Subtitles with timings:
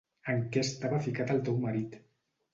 [0.31, 1.97] En què estava ficat el teu marit.